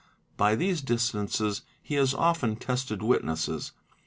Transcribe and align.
By 0.35 0.55
these 0.55 0.81
distances 0.81 1.61
he 1.79 1.93
has 1.93 2.15
often 2.15 2.55
tested 2.55 3.03
witnesses. 3.03 3.71